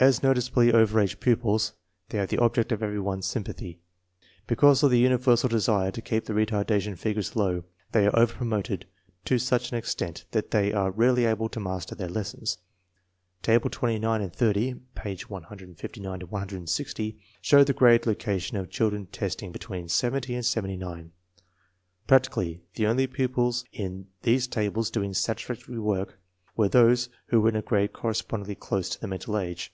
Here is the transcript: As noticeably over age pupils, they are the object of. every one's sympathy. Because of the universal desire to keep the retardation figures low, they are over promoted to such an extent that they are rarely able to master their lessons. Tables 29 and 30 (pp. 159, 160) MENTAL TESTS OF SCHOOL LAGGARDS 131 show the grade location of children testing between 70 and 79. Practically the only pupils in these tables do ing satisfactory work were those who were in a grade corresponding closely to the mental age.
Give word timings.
As 0.00 0.22
noticeably 0.22 0.72
over 0.72 1.00
age 1.00 1.18
pupils, 1.18 1.72
they 2.10 2.20
are 2.20 2.26
the 2.26 2.38
object 2.38 2.70
of. 2.70 2.84
every 2.84 3.00
one's 3.00 3.26
sympathy. 3.26 3.80
Because 4.46 4.84
of 4.84 4.92
the 4.92 4.98
universal 5.00 5.48
desire 5.48 5.90
to 5.90 6.00
keep 6.00 6.24
the 6.26 6.34
retardation 6.34 6.96
figures 6.96 7.34
low, 7.34 7.64
they 7.90 8.06
are 8.06 8.16
over 8.16 8.32
promoted 8.34 8.86
to 9.24 9.40
such 9.40 9.72
an 9.72 9.76
extent 9.76 10.24
that 10.30 10.52
they 10.52 10.72
are 10.72 10.92
rarely 10.92 11.24
able 11.24 11.48
to 11.48 11.58
master 11.58 11.96
their 11.96 12.08
lessons. 12.08 12.58
Tables 13.42 13.72
29 13.72 14.22
and 14.22 14.32
30 14.32 14.74
(pp. 14.94 15.20
159, 15.22 16.20
160) 16.20 17.02
MENTAL 17.04 17.18
TESTS 17.18 17.40
OF 17.42 17.44
SCHOOL 17.44 17.58
LAGGARDS 17.58 17.60
131 17.64 17.64
show 17.64 17.64
the 17.64 17.72
grade 17.72 18.06
location 18.06 18.56
of 18.56 18.70
children 18.70 19.06
testing 19.06 19.50
between 19.50 19.88
70 19.88 20.32
and 20.36 20.46
79. 20.46 21.10
Practically 22.06 22.62
the 22.76 22.86
only 22.86 23.08
pupils 23.08 23.64
in 23.72 24.06
these 24.22 24.46
tables 24.46 24.92
do 24.92 25.02
ing 25.02 25.12
satisfactory 25.14 25.80
work 25.80 26.20
were 26.56 26.68
those 26.68 27.08
who 27.30 27.40
were 27.40 27.48
in 27.48 27.56
a 27.56 27.62
grade 27.62 27.92
corresponding 27.92 28.54
closely 28.54 28.92
to 28.94 29.00
the 29.00 29.08
mental 29.08 29.36
age. 29.36 29.72